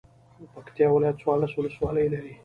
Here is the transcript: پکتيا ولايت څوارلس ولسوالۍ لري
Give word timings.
پکتيا 0.53 0.87
ولايت 0.93 1.15
څوارلس 1.21 1.51
ولسوالۍ 1.55 2.05
لري 2.13 2.33